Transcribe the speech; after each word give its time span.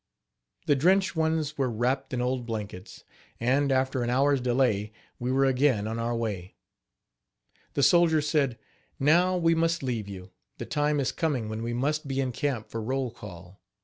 The 0.65 0.75
drenched 0.75 1.15
ones 1.15 1.59
were 1.59 1.69
wrapped 1.69 2.11
in 2.11 2.23
old 2.23 2.43
blankets; 2.47 3.03
and, 3.39 3.71
after 3.71 4.01
an 4.01 4.09
hour's 4.09 4.41
delay, 4.41 4.91
we 5.19 5.31
were 5.31 5.45
again 5.45 5.85
on 5.87 5.99
our 5.99 6.15
way. 6.15 6.55
The 7.75 7.83
soldiers 7.83 8.27
said: 8.27 8.57
"Now 8.99 9.37
we 9.37 9.53
must 9.53 9.83
leave 9.83 10.07
you; 10.07 10.31
the 10.57 10.65
time 10.65 10.99
is 10.99 11.11
coming 11.11 11.49
when 11.49 11.61
we 11.61 11.75
must 11.75 12.07
be 12.07 12.19
in 12.19 12.31
camp 12.31 12.67
for 12.71 12.81
roll 12.81 13.11
call. 13.11 13.61